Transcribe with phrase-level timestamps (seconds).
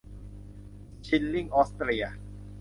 [1.05, 2.05] ชิลลิงออสเตรีย